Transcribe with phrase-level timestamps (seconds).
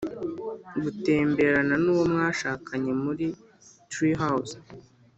[0.81, 3.25] gutemberana nuwo mwashakanye muri
[3.91, 4.55] treehouse